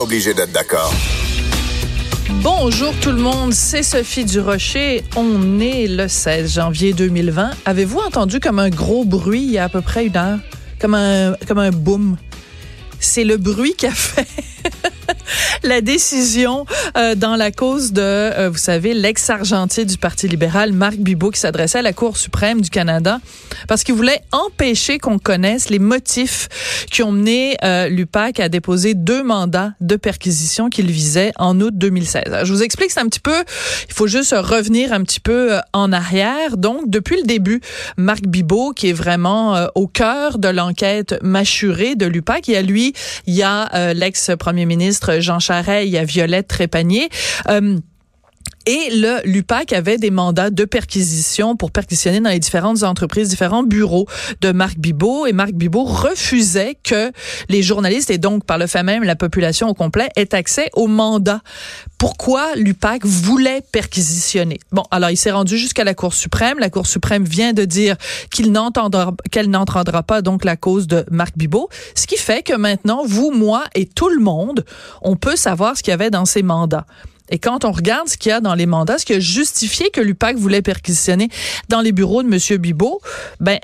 Obligé 0.00 0.32
d'être 0.32 0.52
d'accord. 0.52 0.94
Bonjour 2.40 2.94
tout 3.00 3.10
le 3.10 3.16
monde, 3.16 3.52
c'est 3.52 3.82
Sophie 3.82 4.24
Durocher. 4.24 5.02
On 5.16 5.58
est 5.58 5.88
le 5.88 6.06
16 6.06 6.54
janvier 6.54 6.92
2020. 6.92 7.50
Avez-vous 7.64 7.98
entendu 7.98 8.38
comme 8.38 8.60
un 8.60 8.70
gros 8.70 9.04
bruit 9.04 9.42
il 9.42 9.50
y 9.50 9.58
a 9.58 9.64
à 9.64 9.68
peu 9.68 9.80
près 9.80 10.06
une 10.06 10.16
heure? 10.16 10.38
Comme 10.80 10.94
un, 10.94 11.34
comme 11.48 11.58
un 11.58 11.70
boom. 11.70 12.16
C'est 13.00 13.24
le 13.24 13.38
bruit 13.38 13.74
qu'a 13.74 13.90
fait 13.90 14.28
la 15.62 15.80
décision 15.80 16.66
euh, 16.96 17.14
dans 17.14 17.36
la 17.36 17.50
cause 17.50 17.92
de, 17.92 18.02
euh, 18.02 18.50
vous 18.50 18.58
savez, 18.58 18.94
l'ex-argentier 18.94 19.84
du 19.84 19.98
Parti 19.98 20.28
libéral, 20.28 20.72
Marc 20.72 20.96
Bibot, 20.96 21.30
qui 21.30 21.40
s'adressait 21.40 21.78
à 21.78 21.82
la 21.82 21.92
Cour 21.92 22.16
suprême 22.16 22.60
du 22.60 22.70
Canada 22.70 23.20
parce 23.66 23.84
qu'il 23.84 23.94
voulait 23.94 24.20
empêcher 24.32 24.98
qu'on 24.98 25.18
connaisse 25.18 25.70
les 25.70 25.78
motifs 25.78 26.48
qui 26.90 27.02
ont 27.02 27.12
mené 27.12 27.56
euh, 27.64 27.88
l'UPAC 27.88 28.40
à 28.40 28.48
déposer 28.48 28.94
deux 28.94 29.22
mandats 29.22 29.72
de 29.80 29.96
perquisition 29.96 30.70
qu'il 30.70 30.90
visait 30.90 31.32
en 31.36 31.60
août 31.60 31.72
2016. 31.76 32.22
je 32.44 32.52
vous 32.52 32.62
explique, 32.62 32.90
c'est 32.90 33.00
un 33.00 33.08
petit 33.08 33.20
peu, 33.20 33.44
il 33.88 33.94
faut 33.94 34.06
juste 34.06 34.34
revenir 34.36 34.92
un 34.92 35.02
petit 35.02 35.20
peu 35.20 35.54
euh, 35.54 35.60
en 35.72 35.92
arrière. 35.92 36.56
Donc, 36.56 36.88
depuis 36.88 37.16
le 37.16 37.24
début, 37.24 37.60
Marc 37.96 38.22
Bibot, 38.26 38.72
qui 38.72 38.88
est 38.88 38.92
vraiment 38.92 39.56
euh, 39.56 39.66
au 39.74 39.86
cœur 39.86 40.38
de 40.38 40.48
l'enquête 40.48 41.16
mâchurée 41.22 41.94
de 41.94 42.06
l'UPAC, 42.06 42.48
il 42.48 42.54
y 42.54 42.56
a 42.56 42.62
lui, 42.62 42.92
il 43.26 43.34
y 43.34 43.42
a 43.42 43.92
l'ex-premier 43.94 44.66
ministre 44.66 45.18
Jean 45.20 45.40
Charest, 45.48 45.86
il 45.86 45.90
y 45.90 45.98
a 45.98 46.04
Violette 46.04 46.48
Trépanier. 46.48 47.08
Et 48.68 48.90
le 48.90 49.22
l'UPAC 49.24 49.72
avait 49.72 49.96
des 49.96 50.10
mandats 50.10 50.50
de 50.50 50.66
perquisition 50.66 51.56
pour 51.56 51.70
perquisitionner 51.70 52.20
dans 52.20 52.28
les 52.28 52.38
différentes 52.38 52.82
entreprises, 52.82 53.30
différents 53.30 53.62
bureaux 53.62 54.06
de 54.42 54.52
Marc 54.52 54.76
Bibot. 54.76 55.24
Et 55.24 55.32
Marc 55.32 55.52
Bibot 55.52 55.84
refusait 55.84 56.76
que 56.84 57.10
les 57.48 57.62
journalistes 57.62 58.10
et 58.10 58.18
donc 58.18 58.44
par 58.44 58.58
le 58.58 58.66
fait 58.66 58.82
même 58.82 59.04
la 59.04 59.16
population 59.16 59.70
au 59.70 59.74
complet 59.74 60.10
aient 60.16 60.34
accès 60.34 60.68
aux 60.74 60.86
mandats. 60.86 61.40
Pourquoi 61.96 62.56
l'UPAC 62.56 63.06
voulait 63.06 63.62
perquisitionner? 63.72 64.60
Bon, 64.70 64.82
alors 64.90 65.08
il 65.08 65.16
s'est 65.16 65.30
rendu 65.30 65.56
jusqu'à 65.56 65.84
la 65.84 65.94
Cour 65.94 66.12
suprême. 66.12 66.58
La 66.58 66.68
Cour 66.68 66.86
suprême 66.86 67.24
vient 67.24 67.54
de 67.54 67.64
dire 67.64 67.96
qu'il 68.30 68.52
n'entendra, 68.52 69.14
qu'elle 69.30 69.48
n'entendra 69.48 70.02
pas 70.02 70.20
donc 70.20 70.44
la 70.44 70.56
cause 70.56 70.86
de 70.86 71.06
Marc 71.10 71.38
Bibot. 71.38 71.70
Ce 71.94 72.06
qui 72.06 72.18
fait 72.18 72.42
que 72.42 72.54
maintenant, 72.54 73.02
vous, 73.06 73.30
moi 73.30 73.64
et 73.74 73.86
tout 73.86 74.10
le 74.10 74.20
monde, 74.20 74.66
on 75.00 75.16
peut 75.16 75.36
savoir 75.36 75.74
ce 75.74 75.82
qu'il 75.82 75.92
y 75.92 75.94
avait 75.94 76.10
dans 76.10 76.26
ces 76.26 76.42
mandats. 76.42 76.84
Et 77.30 77.38
quand 77.38 77.64
on 77.64 77.72
regarde 77.72 78.08
ce 78.08 78.16
qu'il 78.16 78.30
y 78.30 78.32
a 78.32 78.40
dans 78.40 78.54
les 78.54 78.66
mandats, 78.66 78.98
ce 78.98 79.06
qui 79.06 79.14
a 79.14 79.20
justifié 79.20 79.90
que 79.90 80.00
l'UPAC 80.00 80.36
voulait 80.36 80.62
perquisitionner 80.62 81.28
dans 81.68 81.80
les 81.80 81.92
bureaux 81.92 82.22
de 82.22 82.28
M. 82.28 82.58
Bibot, 82.58 83.00
ben 83.40 83.58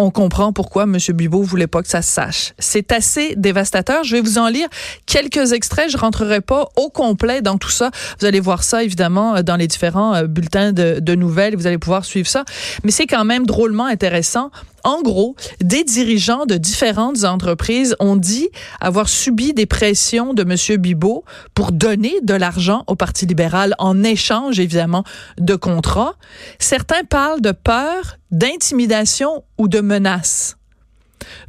on 0.00 0.10
comprend 0.10 0.52
pourquoi 0.52 0.84
M. 0.84 0.96
Bibot 1.12 1.42
voulait 1.42 1.66
pas 1.66 1.82
que 1.82 1.88
ça 1.88 2.00
se 2.00 2.10
sache. 2.10 2.54
C'est 2.58 2.90
assez 2.90 3.34
dévastateur. 3.36 4.02
Je 4.02 4.16
vais 4.16 4.22
vous 4.22 4.38
en 4.38 4.48
lire 4.48 4.68
quelques 5.04 5.52
extraits. 5.52 5.90
Je 5.90 5.98
rentrerai 5.98 6.40
pas 6.40 6.68
au 6.76 6.88
complet 6.88 7.42
dans 7.42 7.58
tout 7.58 7.68
ça. 7.68 7.90
Vous 8.18 8.24
allez 8.26 8.40
voir 8.40 8.62
ça, 8.62 8.82
évidemment, 8.82 9.36
euh, 9.36 9.42
dans 9.42 9.56
les 9.56 9.66
différents 9.66 10.14
euh, 10.14 10.26
bulletins 10.26 10.72
de, 10.72 11.00
de 11.00 11.14
nouvelles. 11.14 11.54
Vous 11.54 11.66
allez 11.66 11.76
pouvoir 11.76 12.06
suivre 12.06 12.28
ça. 12.28 12.44
Mais 12.82 12.90
c'est 12.90 13.06
quand 13.06 13.24
même 13.24 13.44
drôlement 13.44 13.84
intéressant 13.84 14.50
en 14.84 15.02
gros, 15.02 15.36
des 15.60 15.84
dirigeants 15.84 16.46
de 16.46 16.56
différentes 16.56 17.24
entreprises 17.24 17.96
ont 18.00 18.16
dit 18.16 18.48
avoir 18.80 19.08
subi 19.08 19.52
des 19.52 19.66
pressions 19.66 20.34
de 20.34 20.42
M. 20.42 20.80
Bibot 20.80 21.24
pour 21.54 21.72
donner 21.72 22.14
de 22.22 22.34
l'argent 22.34 22.84
au 22.86 22.96
Parti 22.96 23.26
libéral 23.26 23.74
en 23.78 24.02
échange, 24.02 24.58
évidemment, 24.58 25.04
de 25.38 25.54
contrats. 25.54 26.14
Certains 26.58 27.04
parlent 27.04 27.40
de 27.40 27.52
peur, 27.52 28.16
d'intimidation 28.30 29.44
ou 29.58 29.68
de 29.68 29.80
menace. 29.80 30.56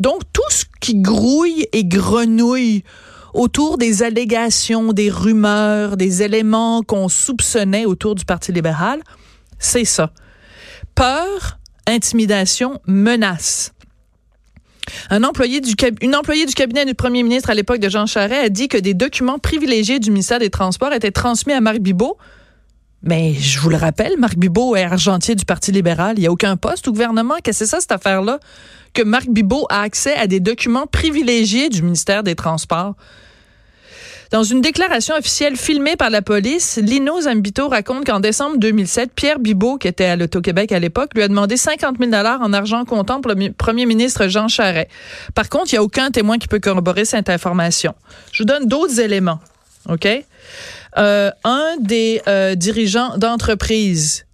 Donc, 0.00 0.22
tout 0.32 0.42
ce 0.50 0.64
qui 0.80 0.96
grouille 0.96 1.66
et 1.72 1.84
grenouille 1.84 2.84
autour 3.34 3.78
des 3.78 4.02
allégations, 4.02 4.92
des 4.92 5.10
rumeurs, 5.10 5.96
des 5.96 6.22
éléments 6.22 6.82
qu'on 6.82 7.08
soupçonnait 7.08 7.84
autour 7.84 8.14
du 8.14 8.24
Parti 8.24 8.52
libéral, 8.52 9.00
c'est 9.58 9.84
ça. 9.84 10.12
Peur, 10.94 11.58
intimidation, 11.88 12.80
menace. 12.86 13.72
Un 15.10 15.24
employé 15.24 15.60
du, 15.60 15.74
une 16.00 16.14
employée 16.14 16.46
du 16.46 16.54
cabinet 16.54 16.84
du 16.84 16.94
premier 16.94 17.22
ministre 17.22 17.50
à 17.50 17.54
l'époque 17.54 17.80
de 17.80 17.88
Jean 17.88 18.06
Charest 18.06 18.44
a 18.44 18.48
dit 18.48 18.68
que 18.68 18.78
des 18.78 18.94
documents 18.94 19.38
privilégiés 19.38 19.98
du 19.98 20.10
ministère 20.10 20.38
des 20.38 20.50
Transports 20.50 20.92
étaient 20.92 21.10
transmis 21.10 21.52
à 21.52 21.60
Marc 21.60 21.78
Bibot. 21.78 22.16
Mais 23.02 23.34
je 23.34 23.60
vous 23.60 23.70
le 23.70 23.76
rappelle, 23.76 24.18
Marc 24.18 24.36
Bibot 24.36 24.74
est 24.76 24.82
argentier 24.82 25.34
du 25.34 25.44
Parti 25.44 25.70
libéral. 25.72 26.14
Il 26.16 26.20
n'y 26.20 26.26
a 26.26 26.32
aucun 26.32 26.56
poste 26.56 26.88
au 26.88 26.92
gouvernement. 26.92 27.34
Qu'est-ce 27.42 27.60
que 27.60 27.64
c'est 27.66 27.70
ça, 27.70 27.80
cette 27.80 27.92
affaire-là? 27.92 28.40
Que 28.92 29.02
Marc 29.02 29.28
Bibot 29.28 29.66
a 29.70 29.82
accès 29.82 30.14
à 30.14 30.26
des 30.26 30.40
documents 30.40 30.86
privilégiés 30.86 31.68
du 31.68 31.82
ministère 31.82 32.22
des 32.22 32.34
Transports. 32.34 32.94
Dans 34.30 34.42
une 34.42 34.60
déclaration 34.60 35.14
officielle 35.16 35.56
filmée 35.56 35.96
par 35.96 36.10
la 36.10 36.20
police, 36.20 36.76
Lino 36.76 37.18
Zambito 37.22 37.68
raconte 37.68 38.04
qu'en 38.04 38.20
décembre 38.20 38.58
2007, 38.58 39.12
Pierre 39.14 39.38
Bibot, 39.38 39.78
qui 39.78 39.88
était 39.88 40.04
à 40.04 40.16
l'Auto-Québec 40.16 40.70
à 40.70 40.78
l'époque, 40.78 41.14
lui 41.14 41.22
a 41.22 41.28
demandé 41.28 41.56
50 41.56 41.96
000 41.98 42.12
en 42.12 42.52
argent 42.52 42.84
comptant 42.84 43.22
pour 43.22 43.32
le 43.32 43.52
premier 43.52 43.86
ministre 43.86 44.28
Jean 44.28 44.48
Charest. 44.48 44.88
Par 45.34 45.48
contre, 45.48 45.72
il 45.72 45.76
n'y 45.76 45.78
a 45.78 45.82
aucun 45.82 46.10
témoin 46.10 46.36
qui 46.36 46.46
peut 46.46 46.58
corroborer 46.60 47.06
cette 47.06 47.30
information. 47.30 47.94
Je 48.32 48.42
vous 48.42 48.46
donne 48.46 48.66
d'autres 48.66 49.00
éléments. 49.00 49.40
OK? 49.88 50.06
Euh, 50.98 51.30
un 51.44 51.76
des 51.80 52.20
euh, 52.28 52.54
dirigeants 52.54 53.16
d'entreprise 53.16 54.26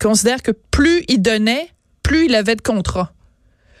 considère 0.00 0.42
que 0.42 0.52
plus 0.52 1.02
il 1.08 1.22
donnait, 1.22 1.70
plus 2.04 2.26
il 2.26 2.36
avait 2.36 2.54
de 2.54 2.62
contrats. 2.62 3.10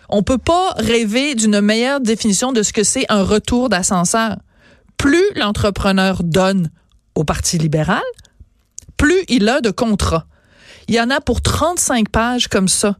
On 0.08 0.24
peut 0.24 0.38
pas 0.38 0.74
rêver 0.78 1.36
d'une 1.36 1.60
meilleure 1.60 2.00
définition 2.00 2.50
de 2.50 2.64
ce 2.64 2.72
que 2.72 2.82
c'est 2.82 3.06
un 3.08 3.22
retour 3.22 3.68
d'ascenseur 3.68 4.36
plus 5.00 5.24
l'entrepreneur 5.34 6.22
donne 6.22 6.70
au 7.14 7.24
Parti 7.24 7.56
libéral, 7.56 8.02
plus 8.98 9.24
il 9.28 9.48
a 9.48 9.62
de 9.62 9.70
contrats. 9.70 10.26
Il 10.88 10.94
y 10.94 11.00
en 11.00 11.08
a 11.08 11.22
pour 11.22 11.40
35 11.40 12.10
pages 12.10 12.48
comme 12.48 12.68
ça 12.68 12.98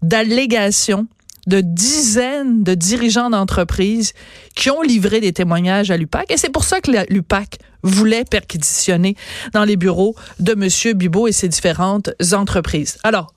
d'allégations 0.00 1.08
de 1.48 1.60
dizaines 1.60 2.62
de 2.62 2.74
dirigeants 2.74 3.30
d'entreprises 3.30 4.12
qui 4.54 4.70
ont 4.70 4.80
livré 4.80 5.20
des 5.20 5.32
témoignages 5.32 5.90
à 5.90 5.96
l'UPAC. 5.96 6.30
Et 6.30 6.36
c'est 6.36 6.50
pour 6.50 6.62
ça 6.62 6.80
que 6.80 6.92
l'UPAC 7.12 7.58
voulait 7.82 8.24
perquisitionner 8.24 9.16
dans 9.52 9.64
les 9.64 9.76
bureaux 9.76 10.14
de 10.38 10.52
M. 10.52 10.96
Bibot 10.96 11.26
et 11.26 11.32
ses 11.32 11.48
différentes 11.48 12.10
entreprises. 12.32 12.98
Alors, 13.02 13.34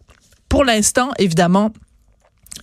pour 0.49 0.63
l'instant, 0.63 1.09
évidemment, 1.17 1.73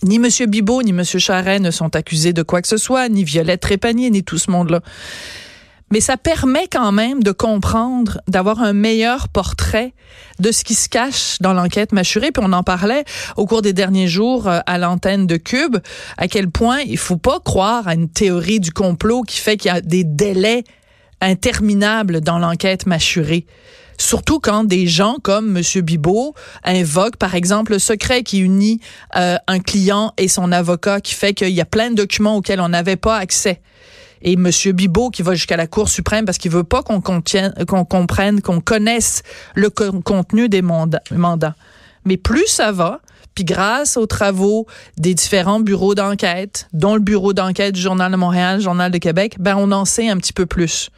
ni 0.03 0.15
M. 0.15 0.27
Bibot, 0.47 0.81
ni 0.81 0.91
M. 0.91 1.03
Charret 1.03 1.59
ne 1.59 1.71
sont 1.71 1.95
accusés 1.95 2.33
de 2.33 2.43
quoi 2.43 2.61
que 2.61 2.67
ce 2.67 2.77
soit, 2.77 3.09
ni 3.09 3.23
Violette 3.23 3.61
Trépanier, 3.61 4.09
ni 4.09 4.23
tout 4.23 4.37
ce 4.37 4.49
monde-là. 4.51 4.81
Mais 5.91 5.99
ça 5.99 6.15
permet 6.15 6.67
quand 6.71 6.93
même 6.93 7.21
de 7.21 7.31
comprendre, 7.31 8.21
d'avoir 8.27 8.61
un 8.61 8.71
meilleur 8.71 9.27
portrait 9.27 9.93
de 10.39 10.51
ce 10.51 10.63
qui 10.63 10.73
se 10.73 10.87
cache 10.87 11.37
dans 11.41 11.53
l'enquête 11.53 11.91
mâchurée. 11.91 12.31
Puis 12.31 12.43
on 12.45 12.53
en 12.53 12.63
parlait 12.63 13.03
au 13.35 13.45
cours 13.45 13.61
des 13.61 13.73
derniers 13.73 14.07
jours 14.07 14.47
euh, 14.47 14.59
à 14.65 14.77
l'antenne 14.77 15.27
de 15.27 15.35
Cube, 15.35 15.77
à 16.17 16.27
quel 16.29 16.49
point 16.49 16.79
il 16.79 16.97
faut 16.97 17.17
pas 17.17 17.39
croire 17.41 17.87
à 17.89 17.93
une 17.93 18.09
théorie 18.09 18.61
du 18.61 18.71
complot 18.71 19.23
qui 19.23 19.37
fait 19.37 19.57
qu'il 19.57 19.71
y 19.71 19.75
a 19.75 19.81
des 19.81 20.05
délais 20.05 20.63
interminables 21.19 22.21
dans 22.21 22.39
l'enquête 22.39 22.85
mâchurée. 22.85 23.45
Surtout 24.01 24.39
quand 24.39 24.63
des 24.63 24.87
gens 24.87 25.17
comme 25.21 25.55
M. 25.55 25.81
Bibot 25.83 26.33
invoquent, 26.63 27.17
par 27.17 27.35
exemple, 27.35 27.73
le 27.73 27.79
secret 27.79 28.23
qui 28.23 28.39
unit 28.39 28.81
euh, 29.15 29.37
un 29.45 29.59
client 29.59 30.11
et 30.17 30.27
son 30.27 30.51
avocat, 30.51 31.01
qui 31.01 31.13
fait 31.13 31.35
qu'il 31.35 31.51
y 31.51 31.61
a 31.61 31.65
plein 31.65 31.91
de 31.91 31.95
documents 31.95 32.35
auxquels 32.35 32.59
on 32.61 32.69
n'avait 32.69 32.95
pas 32.95 33.17
accès. 33.17 33.61
Et 34.23 34.33
M. 34.33 34.49
Bibot 34.73 35.11
qui 35.11 35.21
va 35.21 35.35
jusqu'à 35.35 35.55
la 35.55 35.67
Cour 35.67 35.87
suprême 35.87 36.25
parce 36.25 36.39
qu'il 36.39 36.49
veut 36.49 36.63
pas 36.63 36.81
qu'on 36.81 36.99
comprenne, 36.99 38.41
qu'on 38.41 38.59
connaisse 38.59 39.21
le 39.53 39.69
contenu 39.69 40.49
des 40.49 40.63
mandats. 40.63 41.55
Mais 42.03 42.17
plus 42.17 42.47
ça 42.47 42.71
va, 42.71 43.01
puis 43.35 43.45
grâce 43.45 43.97
aux 43.97 44.07
travaux 44.07 44.65
des 44.97 45.13
différents 45.13 45.59
bureaux 45.59 45.93
d'enquête, 45.93 46.67
dont 46.73 46.95
le 46.95 47.01
bureau 47.01 47.33
d'enquête 47.33 47.75
du 47.75 47.81
Journal 47.81 48.11
de 48.11 48.17
Montréal, 48.17 48.61
Journal 48.61 48.91
de 48.91 48.97
Québec, 48.97 49.35
ben 49.39 49.55
on 49.57 49.71
en 49.71 49.85
sait 49.85 50.09
un 50.09 50.17
petit 50.17 50.33
peu 50.33 50.47
plus. 50.47 50.89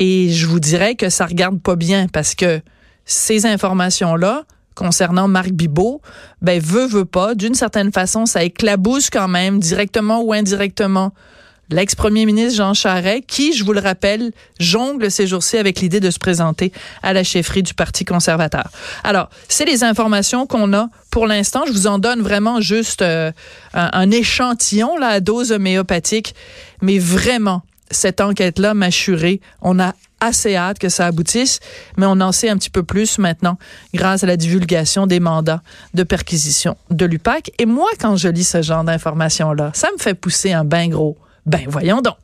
Et 0.00 0.30
je 0.30 0.46
vous 0.46 0.58
dirais 0.58 0.96
que 0.96 1.10
ça 1.10 1.26
regarde 1.26 1.60
pas 1.60 1.76
bien 1.76 2.08
parce 2.08 2.34
que 2.34 2.60
ces 3.04 3.46
informations-là, 3.46 4.44
concernant 4.74 5.28
Marc 5.28 5.50
Bibot, 5.50 6.00
ben 6.40 6.60
veut 6.60 6.86
veut 6.86 7.04
pas, 7.04 7.34
d'une 7.34 7.54
certaine 7.54 7.92
façon, 7.92 8.24
ça 8.24 8.42
éclabousse 8.42 9.10
quand 9.10 9.28
même, 9.28 9.60
directement 9.60 10.22
ou 10.22 10.32
indirectement, 10.32 11.12
l'ex-premier 11.70 12.26
ministre 12.26 12.56
Jean 12.56 12.74
Charest, 12.74 13.24
qui, 13.26 13.52
je 13.52 13.64
vous 13.64 13.72
le 13.72 13.80
rappelle, 13.80 14.32
jongle 14.58 15.10
ces 15.10 15.26
jours-ci 15.26 15.56
avec 15.56 15.80
l'idée 15.80 16.00
de 16.00 16.10
se 16.10 16.18
présenter 16.18 16.72
à 17.02 17.12
la 17.12 17.22
chefferie 17.22 17.62
du 17.62 17.74
Parti 17.74 18.04
conservateur. 18.04 18.70
Alors, 19.04 19.28
c'est 19.48 19.64
les 19.64 19.84
informations 19.84 20.46
qu'on 20.46 20.72
a 20.72 20.88
pour 21.10 21.26
l'instant. 21.26 21.64
Je 21.66 21.72
vous 21.72 21.86
en 21.86 21.98
donne 21.98 22.22
vraiment 22.22 22.60
juste 22.60 23.02
euh, 23.02 23.32
un, 23.74 24.10
échantillon 24.10 24.96
là, 24.96 25.08
à 25.08 25.20
dose 25.20 25.52
homéopathique, 25.52 26.34
mais 26.82 26.98
vraiment, 26.98 27.62
cette 27.90 28.20
enquête-là 28.20 28.74
mâchurée. 28.74 29.40
On 29.62 29.78
a 29.78 29.94
assez 30.20 30.54
hâte 30.54 30.78
que 30.78 30.88
ça 30.88 31.06
aboutisse, 31.06 31.60
mais 31.96 32.06
on 32.06 32.20
en 32.20 32.32
sait 32.32 32.50
un 32.50 32.56
petit 32.56 32.70
peu 32.70 32.82
plus 32.82 33.18
maintenant 33.18 33.58
grâce 33.94 34.22
à 34.22 34.26
la 34.26 34.36
divulgation 34.36 35.06
des 35.06 35.20
mandats 35.20 35.62
de 35.94 36.02
perquisition 36.02 36.76
de 36.90 37.06
l'UPAC. 37.06 37.52
Et 37.58 37.66
moi, 37.66 37.88
quand 37.98 38.16
je 38.16 38.28
lis 38.28 38.44
ce 38.44 38.62
genre 38.62 38.84
d'informations-là, 38.84 39.72
ça 39.74 39.88
me 39.92 39.98
fait 39.98 40.14
pousser 40.14 40.52
un 40.52 40.64
bain 40.64 40.88
gros. 40.88 41.16
Ben 41.46 41.64
voyons 41.66 42.02
donc. 42.02 42.16